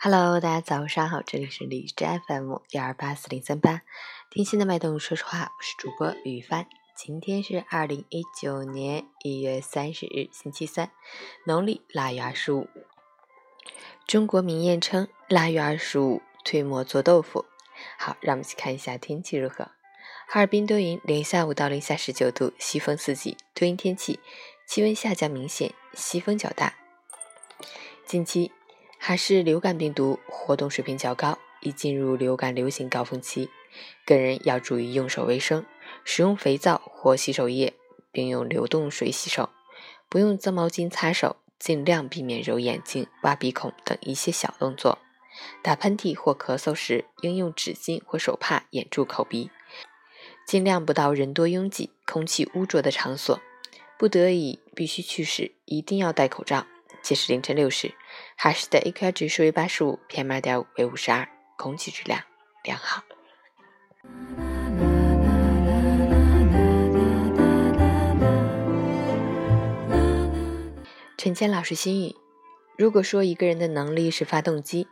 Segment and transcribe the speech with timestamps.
[0.00, 3.82] Hello，大家早上好，这里是荔枝 FM 幺二八四零三八，
[4.30, 6.68] 听心的脉动，说实话，我是主播雨帆。
[6.94, 10.92] 今天是二零一九年一月三十日，星期三，
[11.44, 12.68] 农历腊月二十五。
[14.06, 17.46] 中国民谚称腊月二十五推磨做豆腐。
[17.98, 19.72] 好，让我们一起看一下天气如何。
[20.28, 24.20] 哈尔滨多云，零下五到零下十九度，西风四级，多云天气，
[24.64, 26.74] 气温下降明显，西风较大。
[28.06, 28.52] 近期。
[29.08, 33.48] 还是流感病毒活动水平较高，已进入流感流行高峰期。
[34.04, 35.64] 个人要注意用手卫生，
[36.04, 37.72] 使用肥皂或洗手液，
[38.12, 39.48] 并用流动水洗手，
[40.10, 44.98] 不用脏毛巾擦手，尽量避免揉眼睛、挖鼻孔等一些小动作。
[45.62, 49.50] 打喷嚏或咳嗽时，应用纸巾或手帕掩住口鼻。
[50.46, 53.40] 尽量不到人多拥挤、空气污浊的场所，
[53.96, 56.66] 不得已必须去时，一定要戴口罩。
[57.08, 57.94] 截止凌晨六时，
[58.36, 62.20] 哈市的 AQI 指数为八十五，PM 二点五为五十二，空气质量
[62.62, 63.02] 良好。
[71.16, 72.14] 陈谦老师心语：
[72.76, 74.86] 如果说一个人的能力是发动机，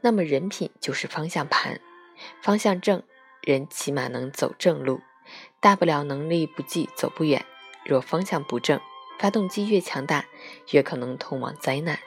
[0.00, 1.78] 那么人品就是方向盘。
[2.42, 3.04] 方向正，
[3.40, 4.96] 人起码能走正路；
[5.60, 7.46] 大不了能力不济，走不远。
[7.84, 8.80] 若方向不正，
[9.22, 10.26] 发动机越强大，
[10.72, 12.00] 越可能通往灾难。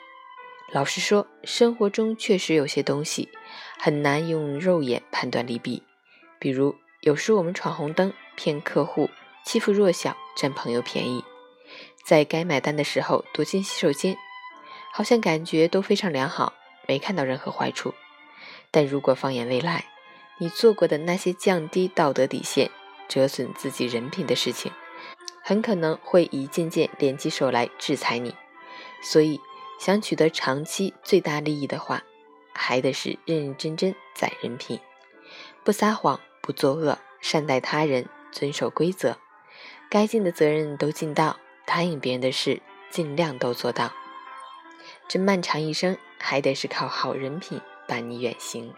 [0.74, 3.30] 老实说，生活中确实有些东西
[3.80, 5.82] 很难用肉眼判断利弊。
[6.40, 9.10] 比如，有时我们闯红灯、骗客户、
[9.46, 11.24] 欺负弱小、占朋友便宜，
[12.04, 14.18] 在该买单的时候躲进洗手间，
[14.92, 16.52] 好像感觉都非常良好，
[16.86, 17.94] 没看到任何坏处。
[18.72, 19.86] 但如果放眼未来，
[20.38, 22.70] 你做过的那些降低道德底线、
[23.08, 24.70] 折损自己人品的事情，
[25.48, 28.36] 很可能会一件件连起手来制裁你，
[29.04, 29.40] 所以
[29.80, 32.02] 想取得长期最大利益的话，
[32.52, 34.80] 还得是认认真真攒人品，
[35.64, 39.20] 不撒谎，不作恶，善待他人，遵守规则，
[39.88, 43.94] 该尽的责任都尽到，答应别人的事尽量都做到。
[45.08, 48.74] 这漫长一生，还得是靠好人品伴你远行。